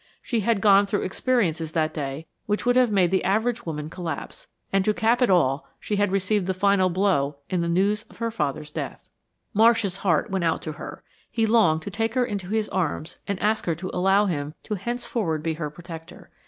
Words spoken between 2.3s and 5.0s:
which would have made the average woman collapse, and to